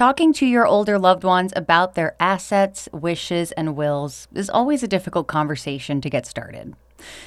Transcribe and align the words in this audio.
Talking 0.00 0.32
to 0.32 0.46
your 0.46 0.66
older 0.66 0.98
loved 0.98 1.24
ones 1.24 1.52
about 1.54 1.94
their 1.94 2.16
assets, 2.18 2.88
wishes, 2.90 3.52
and 3.52 3.76
wills 3.76 4.28
is 4.32 4.48
always 4.48 4.82
a 4.82 4.88
difficult 4.88 5.26
conversation 5.26 6.00
to 6.00 6.08
get 6.08 6.24
started. 6.24 6.72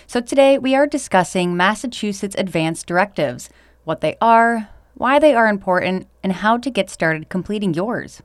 So 0.08 0.22
today 0.22 0.58
we 0.58 0.74
are 0.74 0.88
discussing 0.88 1.56
Massachusetts 1.56 2.36
Advanced 2.36 2.88
Directives, 2.88 3.52
what 3.84 4.02
they 4.02 4.18
are, 4.20 4.70
why 4.96 5.20
they 5.20 5.36
are 5.36 5.48
important, 5.48 6.08
and 6.24 6.34
how 6.34 6.58
to 6.58 6.72
get 6.72 6.90
started 6.90 7.30
completing 7.30 7.76
yours. 7.76 8.24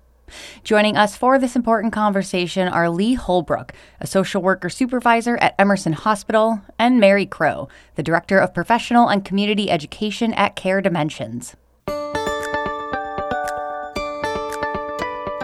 Joining 0.65 0.97
us 0.97 1.15
for 1.15 1.39
this 1.39 1.55
important 1.55 1.93
conversation 1.93 2.69
are 2.69 2.89
Lee 2.89 3.13
Holbrook, 3.13 3.75
a 4.01 4.07
social 4.07 4.41
worker 4.41 4.71
supervisor 4.71 5.37
at 5.43 5.57
Emerson 5.59 5.93
Hospital, 5.93 6.63
and 6.79 6.99
Mary 6.99 7.27
Crow, 7.27 7.69
the 7.97 8.03
director 8.03 8.39
of 8.39 8.55
professional 8.55 9.09
and 9.09 9.27
community 9.27 9.71
education 9.71 10.33
at 10.33 10.57
Care 10.57 10.81
Dimensions. 10.81 11.55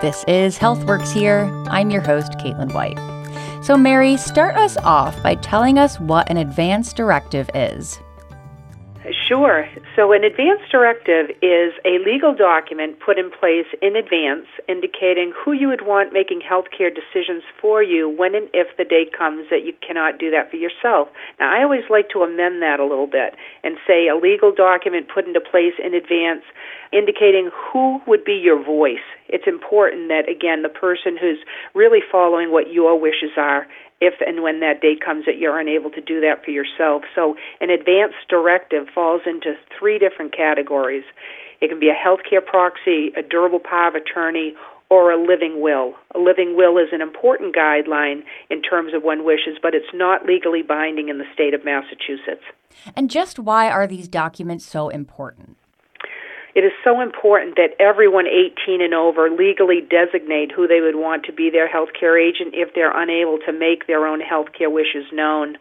This 0.05 0.23
is 0.29 0.59
HealthWorks 0.59 1.11
here. 1.15 1.51
I'm 1.71 1.89
your 1.89 2.03
host, 2.03 2.33
Caitlin 2.33 2.75
White. 2.75 2.99
So, 3.65 3.75
Mary, 3.75 4.19
start 4.19 4.55
us 4.55 4.77
off 4.77 5.23
by 5.23 5.37
telling 5.37 5.79
us 5.79 5.99
what 5.99 6.31
an 6.31 6.37
advance 6.37 6.93
directive 6.93 7.49
is. 7.55 7.99
Sure. 9.35 9.67
So, 9.97 10.13
an 10.13 10.23
advance 10.23 10.61
directive 10.71 11.35
is 11.43 11.75
a 11.85 11.99
legal 12.07 12.33
document 12.35 13.01
put 13.05 13.19
in 13.19 13.33
place 13.35 13.67
in 13.83 13.97
advance 13.97 14.47
indicating 14.69 15.33
who 15.35 15.51
you 15.51 15.67
would 15.67 15.83
want 15.83 16.13
making 16.13 16.39
healthcare 16.39 16.95
decisions 16.95 17.43
for 17.61 17.83
you 17.83 18.09
when 18.09 18.37
and 18.37 18.49
if 18.55 18.69
the 18.79 18.85
day 18.85 19.11
comes 19.11 19.51
that 19.51 19.67
you 19.67 19.73
cannot 19.85 20.21
do 20.21 20.31
that 20.31 20.51
for 20.51 20.57
yourself. 20.57 21.09
Now, 21.41 21.51
I 21.51 21.65
always 21.65 21.83
like 21.91 22.11
to 22.11 22.23
amend 22.23 22.63
that 22.63 22.79
a 22.79 22.87
little 22.87 23.09
bit 23.09 23.35
and 23.65 23.75
say 23.89 24.07
a 24.07 24.15
legal 24.15 24.55
document 24.55 25.09
put 25.13 25.27
into 25.27 25.41
place 25.41 25.75
in 25.83 25.95
advance 25.95 26.47
indicating 26.93 27.51
who 27.51 27.99
would 28.07 28.25
be 28.25 28.39
your 28.39 28.63
voice. 28.63 29.03
It's 29.27 29.49
important 29.49 30.15
that, 30.15 30.31
again, 30.31 30.63
the 30.63 30.69
person 30.69 31.19
who's 31.19 31.43
really 31.75 32.07
following 32.07 32.53
what 32.53 32.71
your 32.71 32.95
wishes 32.95 33.35
are 33.37 33.67
if 34.05 34.15
and 34.21 34.43
when 34.43 34.61
that 34.61 34.83
day 34.83 34.97
comes 35.03 35.25
that 35.25 35.39
you're 35.39 35.59
unable 35.59 35.91
to 35.91 36.01
do 36.01 36.21
that 36.21 36.45
for 36.45 36.51
yourself. 36.51 37.03
So 37.15 37.37
an 37.61 37.71
advance 37.71 38.13
directive 38.29 38.87
falls 38.95 39.23
into 39.25 39.55
three 39.79 39.99
different 39.99 40.37
categories. 40.37 41.05
It 41.61 41.69
can 41.69 41.81
be 41.81 41.89
a 41.89 41.97
healthcare 41.97 42.45
proxy, 42.45 43.13
a 43.17 43.23
durable 43.23 43.61
power 43.61 43.89
of 43.89 43.95
attorney, 43.95 44.55
or 44.91 45.11
a 45.11 45.21
living 45.21 45.63
will. 45.63 45.95
A 46.15 46.19
living 46.19 46.57
will 46.57 46.77
is 46.77 46.89
an 46.93 47.01
important 47.01 47.57
guideline 47.57 48.23
in 48.51 48.61
terms 48.61 48.93
of 48.95 49.03
one 49.03 49.25
wishes, 49.25 49.57
but 49.63 49.75
it's 49.75 49.95
not 49.95 50.27
legally 50.27 50.63
binding 50.63 51.09
in 51.09 51.19
the 51.19 51.25
state 51.33 51.55
of 51.55 51.65
Massachusetts. 51.65 52.45
And 52.95 53.11
just 53.11 53.39
why 53.39 53.71
are 53.71 53.87
these 53.87 54.09
documents 54.09 54.67
so 54.67 54.91
important? 54.91 55.57
It 56.55 56.63
is 56.63 56.73
so 56.85 57.01
important 57.01 57.57
that 57.57 57.75
everyone 57.81 58.27
18 58.27 58.81
and 58.81 58.95
over 58.95 59.29
legally 59.29 59.81
designate 59.83 60.53
who 60.53 60.69
they 60.69 60.81
would 60.81 60.95
want 60.95 61.25
to 61.25 61.33
be 61.33 61.51
their 61.51 61.67
health 61.67 61.91
care 61.99 62.17
agent 62.17 62.55
if 62.55 62.75
they're 62.75 62.95
unable 62.95 63.39
to 63.45 63.53
make 63.53 63.87
their 63.87 64.07
own 64.07 64.21
health 64.21 64.49
care 64.57 64.71
wishes 64.71 65.05
known. 65.13 65.59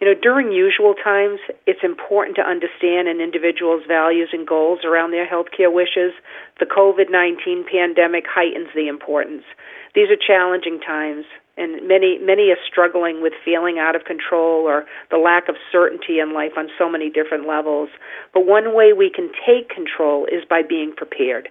You 0.00 0.08
know, 0.08 0.16
during 0.16 0.50
usual 0.50 0.94
times, 0.94 1.40
it's 1.66 1.84
important 1.84 2.36
to 2.36 2.48
understand 2.48 3.06
an 3.06 3.20
individual's 3.20 3.84
values 3.86 4.30
and 4.32 4.46
goals 4.46 4.80
around 4.82 5.10
their 5.10 5.26
health 5.26 5.52
care 5.54 5.70
wishes. 5.70 6.16
The 6.58 6.64
COVID 6.64 7.10
19 7.10 7.66
pandemic 7.70 8.24
heightens 8.26 8.68
the 8.74 8.88
importance. 8.88 9.44
These 9.94 10.08
are 10.08 10.16
challenging 10.16 10.80
times 10.80 11.26
and 11.60 11.86
many 11.86 12.18
many 12.18 12.50
are 12.50 12.58
struggling 12.66 13.22
with 13.22 13.34
feeling 13.44 13.78
out 13.78 13.94
of 13.94 14.04
control 14.04 14.64
or 14.64 14.86
the 15.10 15.18
lack 15.18 15.48
of 15.48 15.56
certainty 15.70 16.18
in 16.18 16.32
life 16.32 16.52
on 16.56 16.68
so 16.78 16.90
many 16.90 17.10
different 17.10 17.46
levels. 17.46 17.90
But 18.32 18.46
one 18.46 18.74
way 18.74 18.92
we 18.92 19.10
can 19.14 19.30
take 19.46 19.68
control 19.68 20.26
is 20.26 20.42
by 20.48 20.62
being 20.62 20.92
prepared. 20.96 21.48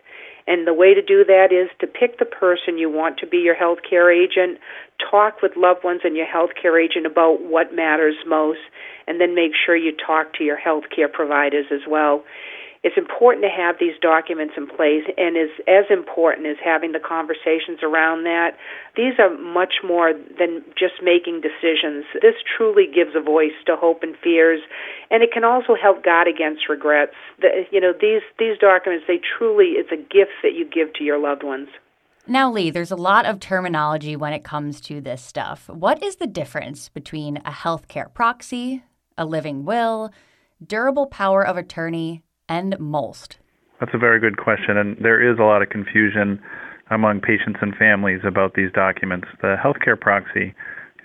And 0.48 0.66
the 0.66 0.74
way 0.74 0.96
to 0.96 1.02
do 1.02 1.24
that 1.26 1.54
is 1.54 1.70
to 1.80 1.86
pick 1.86 2.18
the 2.18 2.26
person 2.26 2.80
you 2.80 2.90
want 2.90 3.20
to 3.20 3.28
be 3.28 3.38
your 3.38 3.54
health 3.54 3.80
care 3.88 4.12
agent, 4.12 4.58
talk 4.98 5.44
with 5.44 5.52
loved 5.56 5.84
ones 5.84 6.02
and 6.04 6.18
your 6.18 6.26
health 6.26 6.50
care 6.60 6.80
agent 6.80 7.06
about 7.06 7.44
what 7.44 7.76
matters 7.76 8.16
most, 8.26 8.60
and 9.06 9.22
then 9.22 9.36
make 9.36 9.52
sure 9.54 9.76
you 9.76 9.94
talk 9.96 10.34
to 10.34 10.44
your 10.44 10.58
health 10.58 10.86
care 10.94 11.08
providers 11.08 11.68
as 11.72 11.82
well 11.88 12.24
it's 12.84 12.96
important 12.98 13.44
to 13.44 13.50
have 13.50 13.76
these 13.80 14.00
documents 14.02 14.54
in 14.56 14.68
place 14.68 15.04
and 15.18 15.36
is 15.36 15.52
as 15.68 15.86
important 15.92 16.48
as 16.48 16.56
having 16.64 16.94
the 16.94 17.00
conversations 17.00 17.84
around 17.84 18.24
that. 18.24 18.56
These 18.96 19.20
are 19.20 19.36
much 19.36 19.84
more 19.84 20.14
than 20.14 20.64
just 20.80 21.04
making 21.04 21.42
decisions. 21.42 22.06
This 22.22 22.40
truly 22.46 22.88
gives 22.88 23.16
a 23.16 23.22
voice 23.22 23.58
to 23.68 23.76
hope 23.76 24.02
and 24.02 24.16
fears 24.24 24.62
and 25.12 25.24
it 25.24 25.32
can 25.34 25.44
also 25.44 25.76
help 25.76 26.04
guard 26.04 26.28
against 26.28 26.70
regrets. 26.70 27.16
The, 27.42 27.66
you 27.72 27.82
know 27.82 27.92
these 27.92 28.22
these 28.38 28.58
documents 28.58 29.06
they 29.08 29.20
truly 29.20 29.76
it's 29.76 29.92
a 29.92 29.98
gift 29.98 30.40
that 30.44 30.54
you 30.54 30.64
give 30.64 30.94
to 30.94 31.04
your 31.04 31.20
loved 31.20 31.44
ones. 31.44 31.68
Now, 32.28 32.52
Lee, 32.52 32.70
there's 32.70 32.92
a 32.92 32.96
lot 32.96 33.26
of 33.26 33.40
terminology 33.40 34.16
when 34.16 34.34
it 34.34 34.44
comes 34.44 34.80
to 34.82 35.02
this 35.02 35.22
stuff. 35.22 35.68
What 35.68 36.04
is 36.04 36.18
the 36.18 36.28
difference 36.28 36.88
between 36.88 37.38
a 37.38 37.52
healthcare 37.52 38.14
proxy, 38.14 38.84
a 39.18 39.26
living 39.26 39.66
will, 39.66 40.12
durable 40.66 41.08
power 41.08 41.46
of 41.46 41.58
attorney, 41.58 42.24
and 42.50 42.78
MOLST? 42.80 43.38
That's 43.80 43.94
a 43.94 43.98
very 43.98 44.20
good 44.20 44.38
question, 44.38 44.76
and 44.76 44.98
there 44.98 45.22
is 45.22 45.40
a 45.40 45.44
lot 45.44 45.62
of 45.62 45.70
confusion 45.70 46.42
among 46.92 47.22
patients 47.22 47.60
and 47.62 47.76
families 47.76 48.22
about 48.26 48.56
these 48.56 48.72
documents. 48.74 49.28
The 49.42 49.56
healthcare 49.64 50.00
proxy 50.00 50.54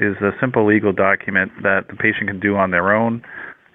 is 0.01 0.17
a 0.21 0.33
simple 0.41 0.67
legal 0.67 0.93
document 0.93 1.53
that 1.63 1.87
the 1.89 1.95
patient 1.95 2.27
can 2.27 2.41
do 2.41 2.57
on 2.57 2.71
their 2.73 2.93
own. 2.93 3.23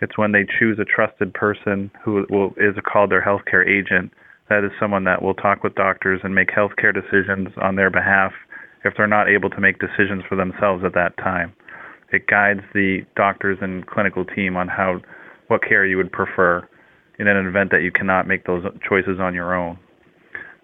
It's 0.01 0.17
when 0.17 0.31
they 0.31 0.45
choose 0.59 0.79
a 0.79 0.85
trusted 0.85 1.33
person 1.33 1.91
who 2.03 2.25
will, 2.29 2.53
is 2.57 2.75
called 2.91 3.11
their 3.11 3.23
healthcare 3.23 3.65
agent. 3.65 4.11
That 4.49 4.63
is 4.63 4.71
someone 4.79 5.03
that 5.03 5.21
will 5.21 5.35
talk 5.35 5.63
with 5.63 5.75
doctors 5.75 6.21
and 6.23 6.33
make 6.33 6.49
healthcare 6.49 6.93
decisions 6.93 7.49
on 7.61 7.75
their 7.75 7.89
behalf 7.89 8.33
if 8.83 8.93
they're 8.97 9.07
not 9.07 9.29
able 9.29 9.49
to 9.51 9.61
make 9.61 9.79
decisions 9.79 10.23
for 10.27 10.35
themselves 10.35 10.83
at 10.83 10.93
that 10.95 11.15
time. 11.17 11.53
It 12.11 12.27
guides 12.27 12.61
the 12.73 13.05
doctors 13.15 13.59
and 13.61 13.85
clinical 13.85 14.25
team 14.25 14.57
on 14.57 14.67
how 14.67 15.01
what 15.47 15.61
care 15.61 15.85
you 15.85 15.97
would 15.97 16.11
prefer 16.11 16.67
in 17.19 17.27
an 17.27 17.45
event 17.45 17.69
that 17.71 17.83
you 17.83 17.91
cannot 17.91 18.27
make 18.27 18.45
those 18.45 18.63
choices 18.87 19.19
on 19.19 19.33
your 19.33 19.53
own. 19.53 19.77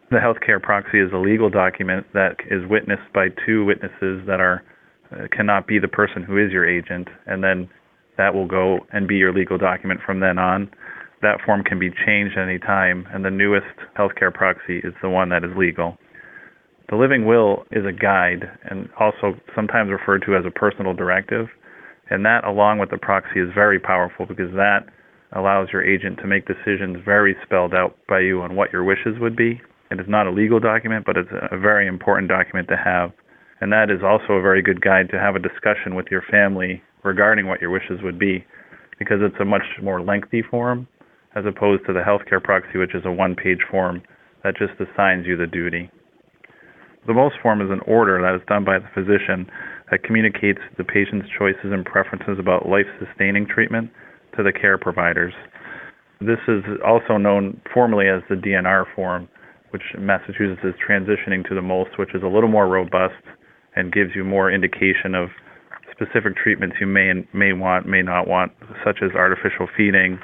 The 0.09 0.17
healthcare 0.17 0.61
proxy 0.61 0.99
is 0.99 1.11
a 1.13 1.17
legal 1.17 1.49
document 1.49 2.05
that 2.13 2.37
is 2.49 2.61
witnessed 2.69 3.11
by 3.13 3.27
two 3.45 3.65
witnesses 3.65 4.21
that 4.27 4.39
are 4.39 4.63
uh, 5.11 5.27
cannot 5.31 5.67
be 5.67 5.77
the 5.77 5.87
person 5.87 6.23
who 6.23 6.37
is 6.37 6.51
your 6.51 6.67
agent, 6.67 7.07
and 7.27 7.43
then 7.43 7.69
that 8.17 8.33
will 8.33 8.47
go 8.47 8.79
and 8.93 9.07
be 9.07 9.15
your 9.15 9.33
legal 9.33 9.57
document 9.57 9.99
from 10.05 10.19
then 10.19 10.37
on. 10.39 10.69
That 11.21 11.39
form 11.45 11.63
can 11.63 11.79
be 11.79 11.89
changed 12.05 12.37
any 12.37 12.59
time, 12.59 13.07
and 13.13 13.25
the 13.25 13.29
newest 13.31 13.65
healthcare 13.97 14.33
proxy 14.33 14.77
is 14.79 14.93
the 15.01 15.09
one 15.09 15.29
that 15.29 15.43
is 15.43 15.51
legal. 15.57 15.97
The 16.89 16.95
living 16.95 17.25
will 17.25 17.65
is 17.71 17.85
a 17.85 17.91
guide 17.91 18.45
and 18.69 18.89
also 18.99 19.33
sometimes 19.55 19.89
referred 19.91 20.23
to 20.27 20.35
as 20.35 20.45
a 20.45 20.51
personal 20.51 20.93
directive, 20.93 21.47
and 22.09 22.23
that, 22.25 22.45
along 22.45 22.79
with 22.79 22.91
the 22.91 22.97
proxy, 22.97 23.39
is 23.39 23.49
very 23.55 23.79
powerful 23.79 24.25
because 24.25 24.51
that 24.53 24.85
allows 25.35 25.67
your 25.71 25.83
agent 25.83 26.17
to 26.19 26.27
make 26.27 26.47
decisions 26.47 26.97
very 27.03 27.35
spelled 27.43 27.73
out 27.73 27.97
by 28.07 28.19
you 28.19 28.41
on 28.41 28.55
what 28.55 28.71
your 28.71 28.83
wishes 28.83 29.19
would 29.19 29.35
be. 29.35 29.61
It 29.91 29.99
is 29.99 30.07
not 30.07 30.27
a 30.27 30.31
legal 30.31 30.59
document, 30.59 31.05
but 31.05 31.17
it's 31.17 31.29
a 31.51 31.57
very 31.57 31.87
important 31.87 32.29
document 32.29 32.67
to 32.69 32.77
have. 32.77 33.11
And 33.61 33.71
that 33.71 33.91
is 33.91 34.01
also 34.03 34.33
a 34.33 34.41
very 34.41 34.61
good 34.61 34.81
guide 34.81 35.09
to 35.11 35.19
have 35.19 35.35
a 35.35 35.39
discussion 35.39 35.95
with 35.95 36.07
your 36.09 36.23
family 36.31 36.81
regarding 37.03 37.47
what 37.47 37.61
your 37.61 37.69
wishes 37.69 38.01
would 38.01 38.17
be, 38.17 38.45
because 38.97 39.19
it's 39.21 39.39
a 39.39 39.45
much 39.45 39.63
more 39.81 40.01
lengthy 40.01 40.41
form 40.41 40.87
as 41.35 41.45
opposed 41.45 41.85
to 41.85 41.93
the 41.93 41.99
healthcare 41.99 42.41
proxy, 42.41 42.77
which 42.77 42.95
is 42.95 43.03
a 43.05 43.11
one 43.11 43.35
page 43.35 43.59
form 43.69 44.01
that 44.43 44.57
just 44.57 44.73
assigns 44.79 45.27
you 45.27 45.35
the 45.35 45.47
duty. 45.47 45.89
The 47.07 47.13
MOLST 47.13 47.35
form 47.43 47.61
is 47.61 47.69
an 47.69 47.81
order 47.85 48.19
that 48.21 48.35
is 48.35 48.47
done 48.47 48.65
by 48.65 48.79
the 48.79 48.89
physician 48.95 49.45
that 49.91 50.03
communicates 50.03 50.61
the 50.77 50.83
patient's 50.83 51.27
choices 51.37 51.69
and 51.71 51.85
preferences 51.85 52.39
about 52.39 52.67
life 52.67 52.87
sustaining 52.97 53.45
treatment 53.45 53.91
to 54.37 54.43
the 54.43 54.53
care 54.53 54.77
providers. 54.77 55.33
This 56.21 56.39
is 56.47 56.63
also 56.85 57.17
known 57.17 57.61
formally 57.73 58.07
as 58.07 58.21
the 58.29 58.35
DNR 58.35 58.85
form, 58.95 59.27
which 59.71 59.83
Massachusetts 59.97 60.61
is 60.63 60.73
transitioning 60.75 61.47
to 61.49 61.55
the 61.55 61.61
MOLST, 61.61 61.97
which 61.97 62.15
is 62.15 62.23
a 62.23 62.27
little 62.27 62.49
more 62.49 62.67
robust 62.67 63.21
and 63.75 63.91
gives 63.91 64.15
you 64.15 64.23
more 64.23 64.49
indication 64.49 65.15
of 65.15 65.29
specific 65.91 66.35
treatments 66.35 66.77
you 66.79 66.87
may 66.87 67.13
may 67.33 67.53
want, 67.53 67.87
may 67.87 68.01
not 68.01 68.27
want, 68.27 68.51
such 68.83 68.99
as 69.01 69.11
artificial 69.11 69.67
feeding, 69.75 70.19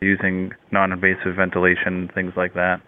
using 0.00 0.52
non-invasive 0.72 1.34
ventilation, 1.36 2.10
things 2.14 2.32
like 2.36 2.54
that. 2.54 2.80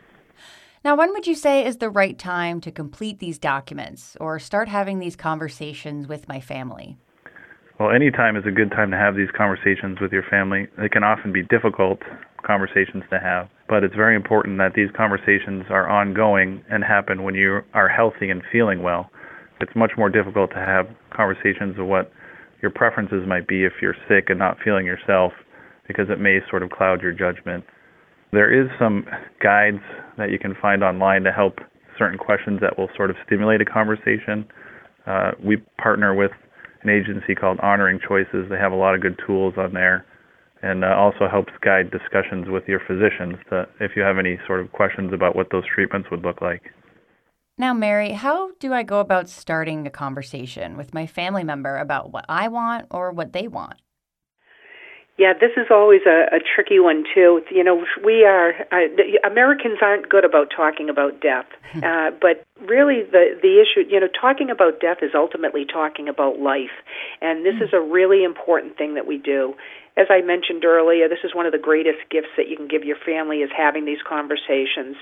Now, 0.85 0.97
when 0.97 1.12
would 1.12 1.26
you 1.26 1.35
say 1.35 1.67
is 1.67 1.79
the 1.79 1.91
right 1.91 2.19
time 2.19 2.61
to 2.61 2.70
complete 2.70 3.19
these 3.19 3.38
documents 3.38 4.17
or 4.20 4.38
start 4.38 4.69
having 4.69 5.00
these 5.00 5.17
conversations 5.17 6.06
with 6.06 6.29
my 6.29 6.41
family? 6.41 6.97
Well, 7.79 7.93
any 7.93 8.11
time 8.11 8.37
is 8.37 8.43
a 8.45 8.51
good 8.51 8.73
time 8.73 8.91
to 8.91 8.97
have 8.97 9.15
these 9.15 9.31
conversations 9.37 9.99
with 10.01 10.11
your 10.11 10.25
family. 10.29 10.67
They 10.77 10.89
can 10.89 11.05
often 11.05 11.33
be 11.33 11.45
difficult 11.45 12.01
conversations 12.45 13.05
to 13.11 13.21
have, 13.21 13.49
but 13.69 13.85
it's 13.85 13.95
very 13.95 14.17
important 14.17 14.59
that 14.59 14.75
these 14.75 14.91
conversations 14.97 15.65
are 15.71 15.89
ongoing 15.89 16.65
and 16.69 16.83
happen 16.83 17.23
when 17.23 17.37
you 17.37 17.61
are 17.75 17.89
healthy 17.89 18.31
and 18.31 18.43
feeling 18.51 18.83
well. 18.83 19.11
It's 19.61 19.71
much 19.77 19.93
more 19.97 20.11
difficult 20.11 20.51
to 20.51 20.57
have 20.57 20.89
conversations 21.15 21.79
of 21.79 21.87
what 21.87 22.11
your 22.63 22.73
preferences 22.73 23.23
might 23.29 23.47
be 23.47 23.65
if 23.65 23.75
you're 23.81 23.97
sick 24.09 24.27
and 24.29 24.41
not 24.41 24.57
feeling 24.65 24.85
yourself 24.85 25.33
because 25.87 26.11
it 26.11 26.19
may 26.19 26.41
sort 26.51 26.65
of 26.65 26.71
cloud 26.71 27.01
your 27.01 27.13
judgment. 27.13 27.63
There 28.33 28.51
is 28.53 28.69
some 28.77 29.07
guides 29.41 29.83
that 30.17 30.31
you 30.33 30.39
can 30.41 30.57
find 30.61 30.83
online 30.83 31.23
to 31.25 31.33
help 31.33 31.61
certain 31.97 32.19
questions 32.19 32.59
that 32.61 32.77
will 32.77 32.89
sort 32.97 33.11
of 33.11 33.17
stimulate 33.25 33.61
a 33.61 33.65
conversation. 33.65 34.47
Uh, 35.07 35.31
we 35.43 35.59
partner 35.81 36.13
with 36.13 36.33
an 36.83 36.91
agency 36.91 37.35
called 37.35 37.59
Honoring 37.61 38.01
Choices. 38.07 38.47
They 38.49 38.59
have 38.59 38.73
a 38.73 38.77
lot 38.77 38.95
of 38.95 39.01
good 39.01 39.19
tools 39.27 39.55
on 39.57 39.73
there 39.73 40.07
and 40.63 40.85
uh, 40.85 40.89
also 40.89 41.29
helps 41.31 41.53
guide 41.61 41.91
discussions 41.91 42.49
with 42.49 42.65
your 42.67 42.81
physicians 42.87 43.37
to, 43.51 43.67
if 43.81 43.93
you 43.95 44.03
have 44.03 44.19
any 44.19 44.39
sort 44.47 44.61
of 44.61 44.73
questions 44.73 45.13
about 45.13 45.37
what 45.37 45.49
those 45.51 45.65
treatments 45.73 46.09
would 46.11 46.23
look 46.23 46.41
like. 46.41 46.63
Now, 47.57 47.75
Mary, 47.75 48.13
how 48.13 48.53
do 48.61 48.73
I 48.73 48.83
go 48.85 49.01
about 49.01 49.29
starting 49.29 49.87
a 49.87 49.91
conversation 49.91 50.77
with 50.77 50.95
my 50.95 51.07
family 51.07 51.43
member 51.45 51.77
about 51.77 52.13
what 52.13 52.25
I 52.29 52.49
want 52.49 52.87
or 52.91 53.11
what 53.11 53.33
they 53.33 53.49
want? 53.49 53.81
Yeah, 55.19 55.32
this 55.32 55.50
is 55.56 55.67
always 55.69 56.03
a, 56.06 56.26
a 56.37 56.38
tricky 56.38 56.79
one 56.79 57.03
too. 57.12 57.43
You 57.50 57.65
know, 57.65 57.85
we 58.05 58.25
are 58.25 58.50
uh, 58.70 58.87
the, 58.97 59.20
Americans 59.26 59.79
aren't 59.82 60.09
good 60.09 60.25
about 60.25 60.53
talking 60.55 60.88
about 60.88 61.20
death, 61.20 61.47
uh, 61.82 62.12
but 62.20 62.47
really 62.61 63.03
the 63.03 63.37
the 63.43 63.61
issue, 63.61 63.87
you 63.88 63.99
know, 63.99 64.06
talking 64.09 64.49
about 64.49 64.81
death 64.81 64.99
is 65.03 65.11
ultimately 65.17 65.65
talking 65.65 66.09
about 66.09 66.38
life, 66.38 66.70
and 67.20 67.44
this 67.44 67.56
mm. 67.56 67.62
is 67.62 67.70
a 67.73 67.81
really 67.81 68.23
important 68.23 68.79
thing 68.79 68.94
that 68.94 69.09
we 69.09 69.19
do 69.19 69.55
as 69.99 70.06
I 70.11 70.23
mentioned 70.23 70.65
earlier, 70.65 71.09
this 71.09 71.27
is 71.27 71.35
one 71.35 71.45
of 71.45 71.50
the 71.50 71.59
greatest 71.59 71.99
gifts 72.09 72.31
that 72.37 72.47
you 72.47 72.56
can 72.56 72.69
give 72.69 72.85
your 72.85 72.97
family 73.05 73.39
is 73.43 73.50
having 73.50 73.85
these 73.85 73.99
conversations. 74.06 74.95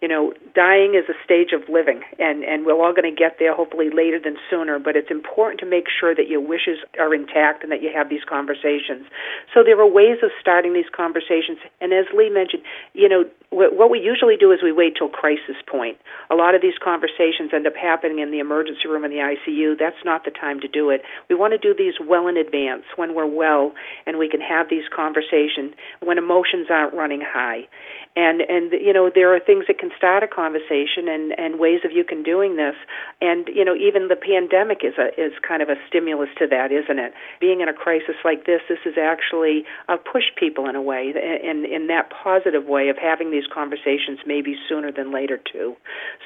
You 0.00 0.08
know, 0.08 0.32
dying 0.54 0.96
is 0.96 1.04
a 1.04 1.16
stage 1.22 1.52
of 1.52 1.68
living, 1.68 2.00
and 2.18 2.42
and 2.42 2.64
we're 2.64 2.80
all 2.80 2.96
going 2.96 3.04
to 3.04 3.14
get 3.14 3.36
there 3.38 3.54
hopefully 3.54 3.90
later 3.92 4.18
than 4.18 4.40
sooner. 4.48 4.78
But 4.78 4.96
it's 4.96 5.10
important 5.10 5.60
to 5.60 5.66
make 5.66 5.84
sure 5.92 6.14
that 6.14 6.28
your 6.28 6.40
wishes 6.40 6.80
are 6.98 7.12
intact 7.14 7.62
and 7.62 7.70
that 7.70 7.82
you 7.82 7.92
have 7.94 8.08
these 8.08 8.24
conversations. 8.24 9.04
So 9.52 9.60
there 9.62 9.78
are 9.78 9.86
ways 9.86 10.24
of 10.24 10.30
starting 10.40 10.72
these 10.72 10.88
conversations. 10.96 11.60
And 11.82 11.92
as 11.92 12.06
Lee 12.16 12.30
mentioned, 12.32 12.62
you 12.94 13.08
know, 13.08 13.28
what 13.50 13.90
we 13.90 13.98
usually 13.98 14.36
do 14.36 14.52
is 14.52 14.60
we 14.62 14.72
wait 14.72 14.94
till 14.96 15.08
crisis 15.08 15.56
point. 15.66 15.96
A 16.30 16.34
lot 16.34 16.54
of 16.54 16.60
these 16.60 16.76
conversations 16.82 17.50
end 17.54 17.66
up 17.66 17.76
happening 17.76 18.18
in 18.18 18.30
the 18.30 18.40
emergency 18.40 18.86
room 18.86 19.04
in 19.04 19.10
the 19.10 19.24
ICU. 19.24 19.78
That's 19.78 20.04
not 20.04 20.24
the 20.24 20.30
time 20.30 20.60
to 20.60 20.68
do 20.68 20.90
it. 20.90 21.00
We 21.30 21.34
want 21.34 21.52
to 21.52 21.58
do 21.58 21.74
these 21.76 21.94
well 21.96 22.28
in 22.28 22.36
advance 22.36 22.84
when 22.96 23.14
we're 23.14 23.26
well 23.26 23.72
and 24.06 24.18
we 24.18 24.28
can 24.28 24.37
have 24.42 24.68
these 24.68 24.84
conversations 24.94 25.74
when 26.00 26.18
emotions 26.18 26.68
aren't 26.70 26.94
running 26.94 27.20
high. 27.20 27.68
And 28.16 28.40
and 28.40 28.72
you 28.72 28.92
know 28.92 29.10
there 29.14 29.34
are 29.34 29.38
things 29.38 29.66
that 29.68 29.78
can 29.78 29.90
start 29.96 30.22
a 30.22 30.28
conversation 30.28 31.06
and 31.08 31.38
and 31.38 31.60
ways 31.60 31.80
of 31.84 31.92
you 31.92 32.04
can 32.04 32.22
doing 32.22 32.56
this. 32.56 32.74
And 33.20 33.48
you 33.48 33.64
know 33.64 33.74
even 33.76 34.08
the 34.08 34.16
pandemic 34.16 34.82
is 34.82 34.94
a 34.98 35.08
is 35.20 35.32
kind 35.46 35.62
of 35.62 35.68
a 35.68 35.76
stimulus 35.86 36.30
to 36.38 36.46
that, 36.48 36.72
isn't 36.72 36.98
it? 36.98 37.12
Being 37.40 37.60
in 37.60 37.68
a 37.68 37.72
crisis 37.72 38.16
like 38.24 38.46
this, 38.46 38.60
this 38.68 38.82
is 38.84 38.98
actually 38.98 39.64
uh, 39.88 39.96
push 39.96 40.24
people 40.36 40.68
in 40.68 40.74
a 40.74 40.82
way 40.82 41.12
in 41.14 41.64
in 41.64 41.86
that 41.88 42.10
positive 42.10 42.66
way 42.66 42.88
of 42.88 42.96
having 42.96 43.30
these 43.30 43.46
conversations 43.52 44.18
maybe 44.26 44.56
sooner 44.68 44.90
than 44.90 45.12
later 45.12 45.38
too. 45.38 45.76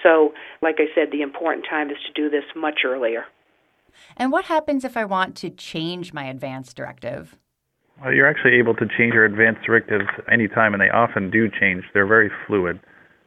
So, 0.02 0.32
like 0.62 0.76
I 0.78 0.86
said, 0.94 1.10
the 1.12 1.22
important 1.22 1.66
time 1.68 1.90
is 1.90 1.98
to 2.06 2.12
do 2.12 2.30
this 2.30 2.44
much 2.56 2.80
earlier. 2.84 3.24
And 4.16 4.32
what 4.32 4.46
happens 4.46 4.84
if 4.84 4.96
I 4.96 5.04
want 5.04 5.36
to 5.36 5.50
change 5.50 6.12
my 6.12 6.24
advance 6.24 6.72
directive? 6.74 7.36
Well, 8.02 8.12
you're 8.12 8.26
actually 8.26 8.58
able 8.58 8.74
to 8.74 8.86
change 8.98 9.14
your 9.14 9.24
advance 9.24 9.58
directives 9.64 10.08
anytime, 10.30 10.74
and 10.74 10.80
they 10.80 10.90
often 10.90 11.30
do 11.30 11.48
change. 11.48 11.84
They're 11.94 12.06
very 12.06 12.30
fluid 12.48 12.80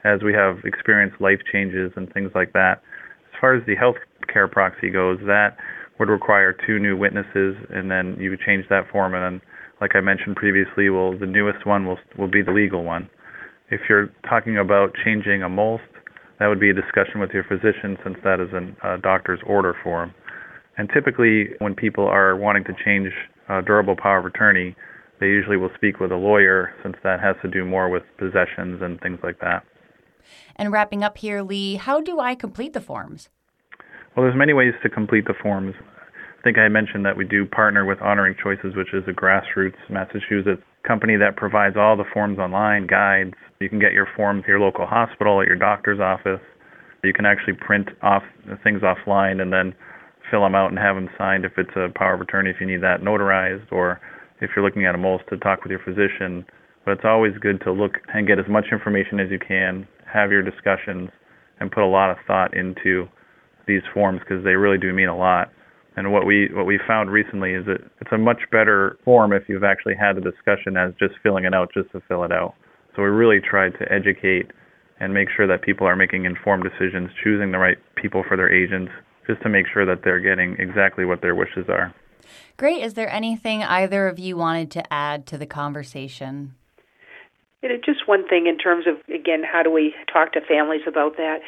as 0.03 0.21
we 0.21 0.33
have 0.33 0.57
experienced 0.65 1.21
life 1.21 1.39
changes 1.49 1.93
and 1.95 2.11
things 2.11 2.31
like 2.35 2.51
that. 2.53 2.83
As 3.31 3.39
far 3.39 3.55
as 3.55 3.65
the 3.65 3.75
health 3.75 3.95
care 4.27 4.49
proxy 4.49 4.89
goes, 4.89 5.17
that 5.27 5.55
would 5.97 6.09
require 6.09 6.51
two 6.51 6.77
new 6.77 6.97
witnesses, 6.97 7.55
and 7.69 7.89
then 7.89 8.17
you 8.19 8.31
would 8.31 8.41
change 8.41 8.65
that 8.69 8.83
form, 8.91 9.13
and 9.13 9.23
then, 9.23 9.41
like 9.79 9.95
I 9.95 10.01
mentioned 10.01 10.35
previously, 10.35 10.89
the 10.89 11.25
newest 11.25 11.65
one 11.65 11.85
will 11.85 11.99
will 12.17 12.27
be 12.27 12.41
the 12.41 12.51
legal 12.51 12.83
one. 12.83 13.09
If 13.71 13.79
you're 13.87 14.09
talking 14.27 14.57
about 14.57 14.93
changing 15.05 15.41
a 15.41 15.47
MOLST, 15.47 15.83
that 16.39 16.47
would 16.47 16.59
be 16.59 16.69
a 16.69 16.73
discussion 16.73 17.21
with 17.21 17.31
your 17.31 17.45
physician 17.45 17.97
since 18.03 18.17
that 18.25 18.41
is 18.41 18.49
a 18.83 18.97
doctor's 18.97 19.39
order 19.47 19.73
form. 19.83 20.13
And 20.77 20.89
typically, 20.93 21.55
when 21.59 21.75
people 21.75 22.05
are 22.05 22.35
wanting 22.35 22.65
to 22.65 22.73
change 22.83 23.13
a 23.49 23.61
durable 23.61 23.95
power 23.95 24.17
of 24.17 24.25
attorney, 24.25 24.75
they 25.19 25.27
usually 25.27 25.57
will 25.57 25.71
speak 25.75 25.99
with 25.99 26.11
a 26.11 26.15
lawyer 26.15 26.73
since 26.83 26.95
that 27.03 27.19
has 27.21 27.35
to 27.41 27.47
do 27.47 27.63
more 27.65 27.89
with 27.89 28.03
possessions 28.17 28.81
and 28.81 28.99
things 29.01 29.19
like 29.23 29.39
that. 29.39 29.63
And 30.55 30.71
wrapping 30.71 31.03
up 31.03 31.17
here, 31.17 31.41
Lee, 31.41 31.75
how 31.75 32.01
do 32.01 32.19
I 32.19 32.35
complete 32.35 32.73
the 32.73 32.81
forms? 32.81 33.29
Well, 34.15 34.25
there's 34.25 34.37
many 34.37 34.53
ways 34.53 34.73
to 34.83 34.89
complete 34.89 35.25
the 35.25 35.33
forms. 35.41 35.75
I 35.79 36.41
think 36.43 36.57
I 36.57 36.67
mentioned 36.67 37.05
that 37.05 37.17
we 37.17 37.25
do 37.25 37.45
partner 37.45 37.85
with 37.85 38.01
Honoring 38.01 38.35
Choices, 38.41 38.75
which 38.75 38.93
is 38.93 39.03
a 39.07 39.11
grassroots 39.11 39.77
Massachusetts 39.89 40.61
company 40.87 41.17
that 41.17 41.35
provides 41.35 41.75
all 41.75 41.97
the 41.97 42.05
forms 42.13 42.37
online, 42.39 42.87
guides. 42.87 43.33
You 43.59 43.69
can 43.69 43.79
get 43.79 43.93
your 43.93 44.07
forms 44.15 44.43
at 44.43 44.49
your 44.49 44.59
local 44.59 44.85
hospital, 44.85 45.41
at 45.41 45.47
your 45.47 45.55
doctor's 45.55 45.99
office. 45.99 46.41
You 47.03 47.13
can 47.13 47.25
actually 47.25 47.53
print 47.53 47.89
off 48.01 48.23
things 48.63 48.81
offline 48.81 49.41
and 49.41 49.51
then 49.51 49.75
fill 50.29 50.41
them 50.41 50.55
out 50.55 50.69
and 50.69 50.79
have 50.79 50.95
them 50.95 51.09
signed 51.17 51.45
if 51.45 51.53
it's 51.57 51.75
a 51.75 51.89
power 51.97 52.13
of 52.13 52.21
attorney, 52.21 52.49
if 52.49 52.57
you 52.59 52.67
need 52.67 52.81
that 52.81 53.01
notarized, 53.01 53.71
or 53.71 53.99
if 54.41 54.51
you're 54.55 54.65
looking 54.65 54.85
at 54.85 54.95
a 54.95 54.97
MOLST 54.97 55.27
to 55.29 55.37
talk 55.37 55.63
with 55.63 55.71
your 55.71 55.79
physician. 55.79 56.45
But 56.83 56.91
it's 56.91 57.05
always 57.05 57.33
good 57.39 57.61
to 57.61 57.71
look 57.71 57.93
and 58.13 58.27
get 58.27 58.39
as 58.39 58.45
much 58.47 58.65
information 58.71 59.19
as 59.19 59.31
you 59.31 59.39
can, 59.39 59.87
have 60.11 60.31
your 60.31 60.43
discussions, 60.43 61.09
and 61.59 61.71
put 61.71 61.83
a 61.83 61.87
lot 61.87 62.11
of 62.11 62.17
thought 62.27 62.55
into 62.55 63.07
these 63.67 63.81
forms 63.93 64.19
because 64.19 64.43
they 64.43 64.55
really 64.55 64.77
do 64.77 64.93
mean 64.93 65.07
a 65.07 65.17
lot. 65.17 65.49
And 65.97 66.11
what 66.11 66.25
we 66.25 66.49
what 66.53 66.65
we 66.65 66.79
found 66.85 67.09
recently 67.09 67.53
is 67.53 67.65
that 67.65 67.79
it's 68.01 68.11
a 68.11 68.17
much 68.17 68.41
better 68.51 68.97
form 69.05 69.31
if 69.31 69.43
you've 69.47 69.63
actually 69.63 69.95
had 69.95 70.17
the 70.17 70.21
discussion 70.21 70.75
as 70.75 70.91
just 70.99 71.13
filling 71.23 71.45
it 71.45 71.53
out 71.53 71.69
just 71.73 71.91
to 71.93 72.01
fill 72.07 72.23
it 72.23 72.31
out. 72.31 72.53
So 72.95 73.01
we 73.01 73.07
really 73.07 73.39
tried 73.39 73.71
to 73.79 73.91
educate 73.91 74.51
and 74.99 75.13
make 75.13 75.29
sure 75.35 75.47
that 75.47 75.61
people 75.61 75.87
are 75.87 75.95
making 75.95 76.25
informed 76.25 76.63
decisions, 76.63 77.09
choosing 77.23 77.51
the 77.51 77.57
right 77.57 77.77
people 77.95 78.23
for 78.27 78.37
their 78.37 78.51
agents, 78.51 78.91
just 79.27 79.41
to 79.41 79.49
make 79.49 79.65
sure 79.71 79.85
that 79.85 80.03
they're 80.03 80.19
getting 80.19 80.55
exactly 80.59 81.05
what 81.05 81.21
their 81.21 81.35
wishes 81.35 81.67
are. 81.69 81.93
Great. 82.57 82.83
Is 82.83 82.93
there 82.93 83.11
anything 83.11 83.63
either 83.63 84.07
of 84.07 84.17
you 84.19 84.37
wanted 84.37 84.71
to 84.71 84.93
add 84.93 85.25
to 85.27 85.37
the 85.37 85.45
conversation? 85.45 86.55
You 87.61 87.69
know, 87.69 87.75
just 87.83 88.07
one 88.07 88.27
thing 88.27 88.47
in 88.47 88.57
terms 88.57 88.85
of 88.87 88.95
again, 89.13 89.43
how 89.43 89.63
do 89.63 89.71
we 89.71 89.93
talk 90.11 90.33
to 90.33 90.41
families 90.41 90.81
about 90.87 91.17
that? 91.17 91.39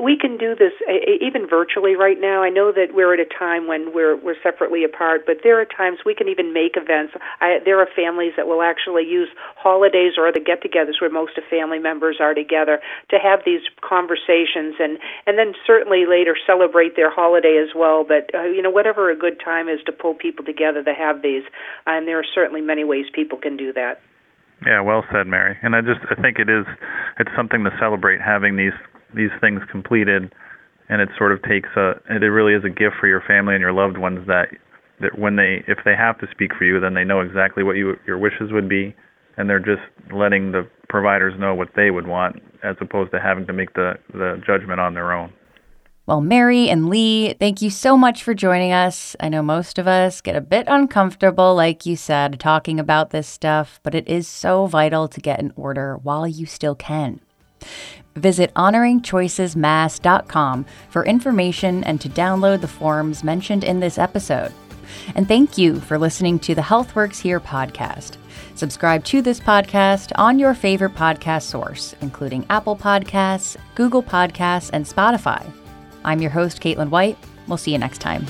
We 0.00 0.16
can 0.16 0.36
do 0.36 0.54
this 0.54 0.72
even 1.20 1.46
virtually 1.48 1.94
right 1.94 2.20
now. 2.20 2.42
I 2.42 2.50
know 2.50 2.72
that 2.72 2.94
we're 2.94 3.12
at 3.14 3.20
a 3.20 3.28
time 3.28 3.66
when 3.66 3.92
we're 3.92 4.16
we're 4.16 4.40
separately 4.42 4.84
apart, 4.84 5.22
but 5.26 5.38
there 5.42 5.60
are 5.60 5.64
times 5.64 5.98
we 6.04 6.14
can 6.14 6.28
even 6.28 6.52
make 6.52 6.76
events. 6.76 7.14
I, 7.40 7.58
there 7.64 7.78
are 7.80 7.88
families 7.94 8.32
that 8.36 8.46
will 8.46 8.62
actually 8.62 9.04
use 9.04 9.28
holidays 9.56 10.14
or 10.16 10.26
other 10.26 10.40
get-togethers 10.40 11.00
where 11.00 11.10
most 11.10 11.36
of 11.36 11.44
family 11.50 11.78
members 11.78 12.16
are 12.20 12.34
together 12.34 12.80
to 13.10 13.18
have 13.18 13.40
these 13.44 13.62
conversations, 13.80 14.76
and 14.80 14.98
and 15.26 15.38
then 15.38 15.52
certainly 15.66 16.06
later 16.08 16.36
celebrate 16.46 16.96
their 16.96 17.10
holiday 17.10 17.60
as 17.62 17.74
well. 17.74 18.04
But 18.04 18.34
uh, 18.34 18.44
you 18.44 18.62
know, 18.62 18.70
whatever 18.70 19.10
a 19.10 19.16
good 19.16 19.40
time 19.44 19.68
is 19.68 19.80
to 19.86 19.92
pull 19.92 20.14
people 20.14 20.44
together 20.44 20.82
to 20.82 20.94
have 20.94 21.22
these, 21.22 21.44
and 21.86 22.08
there 22.08 22.18
are 22.18 22.26
certainly 22.34 22.60
many 22.60 22.84
ways 22.84 23.06
people 23.12 23.38
can 23.38 23.56
do 23.56 23.72
that. 23.74 24.00
Yeah, 24.64 24.80
well 24.80 25.04
said, 25.12 25.26
Mary. 25.26 25.58
And 25.62 25.76
I 25.76 25.80
just 25.80 26.00
I 26.10 26.20
think 26.20 26.38
it 26.38 26.48
is 26.48 26.64
it's 27.18 27.30
something 27.36 27.64
to 27.64 27.70
celebrate 27.78 28.20
having 28.20 28.56
these 28.56 28.72
these 29.14 29.30
things 29.40 29.60
completed, 29.70 30.32
and 30.88 31.00
it 31.00 31.08
sort 31.16 31.32
of 31.32 31.42
takes 31.42 31.68
a 31.76 31.92
it 32.10 32.24
really 32.26 32.54
is 32.54 32.64
a 32.64 32.70
gift 32.70 32.96
for 33.00 33.06
your 33.06 33.22
family 33.26 33.54
and 33.54 33.62
your 33.62 33.72
loved 33.72 33.98
ones 33.98 34.26
that 34.26 34.48
that 35.00 35.18
when 35.18 35.36
they 35.36 35.64
if 35.66 35.78
they 35.84 35.94
have 35.96 36.18
to 36.18 36.26
speak 36.30 36.52
for 36.56 36.64
you, 36.64 36.80
then 36.80 36.94
they 36.94 37.04
know 37.04 37.20
exactly 37.20 37.62
what 37.62 37.76
you 37.76 37.96
your 38.06 38.18
wishes 38.18 38.52
would 38.52 38.68
be, 38.68 38.94
and 39.36 39.48
they're 39.48 39.58
just 39.58 39.82
letting 40.12 40.52
the 40.52 40.68
providers 40.88 41.34
know 41.38 41.54
what 41.54 41.68
they 41.76 41.90
would 41.90 42.06
want 42.06 42.36
as 42.62 42.76
opposed 42.80 43.10
to 43.12 43.20
having 43.20 43.46
to 43.46 43.52
make 43.52 43.74
the 43.74 43.94
the 44.12 44.40
judgment 44.46 44.80
on 44.80 44.94
their 44.94 45.12
own. 45.12 45.32
Well, 46.06 46.20
Mary 46.20 46.68
and 46.68 46.90
Lee, 46.90 47.32
thank 47.40 47.62
you 47.62 47.70
so 47.70 47.96
much 47.96 48.22
for 48.22 48.34
joining 48.34 48.72
us. 48.72 49.16
I 49.20 49.30
know 49.30 49.42
most 49.42 49.78
of 49.78 49.88
us 49.88 50.20
get 50.20 50.36
a 50.36 50.42
bit 50.42 50.66
uncomfortable, 50.68 51.54
like 51.54 51.86
you 51.86 51.96
said, 51.96 52.38
talking 52.38 52.78
about 52.78 53.08
this 53.08 53.26
stuff, 53.26 53.80
but 53.82 53.94
it 53.94 54.06
is 54.06 54.28
so 54.28 54.66
vital 54.66 55.08
to 55.08 55.20
get 55.20 55.40
in 55.40 55.50
order 55.56 55.96
while 55.96 56.28
you 56.28 56.44
still 56.44 56.74
can. 56.74 57.20
Visit 58.16 58.52
honoringchoicesmass.com 58.54 60.66
for 60.88 61.04
information 61.04 61.84
and 61.84 62.00
to 62.00 62.08
download 62.08 62.60
the 62.60 62.68
forms 62.68 63.24
mentioned 63.24 63.64
in 63.64 63.80
this 63.80 63.98
episode. 63.98 64.52
And 65.14 65.26
thank 65.26 65.58
you 65.58 65.80
for 65.80 65.98
listening 65.98 66.38
to 66.40 66.54
the 66.54 66.62
HealthWorks 66.62 67.20
Here 67.20 67.40
podcast. 67.40 68.16
Subscribe 68.54 69.04
to 69.06 69.20
this 69.20 69.40
podcast 69.40 70.12
on 70.14 70.38
your 70.38 70.54
favorite 70.54 70.94
podcast 70.94 71.42
source, 71.42 71.94
including 72.00 72.46
Apple 72.50 72.76
Podcasts, 72.76 73.56
Google 73.74 74.02
Podcasts, 74.02 74.70
and 74.72 74.86
Spotify. 74.86 75.44
I'm 76.04 76.20
your 76.20 76.30
host, 76.30 76.60
Caitlin 76.60 76.90
White. 76.90 77.18
We'll 77.48 77.56
see 77.56 77.72
you 77.72 77.78
next 77.78 77.98
time. 77.98 78.26